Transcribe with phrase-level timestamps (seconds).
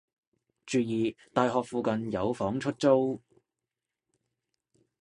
[0.65, 1.15] 注意！
[1.31, 3.21] 大學附近有房出租